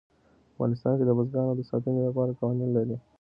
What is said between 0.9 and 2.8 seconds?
د بزګانو د ساتنې لپاره قوانین